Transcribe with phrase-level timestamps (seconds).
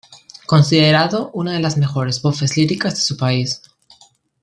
[0.47, 3.61] Considerado una de las mejores voces líricas de su país.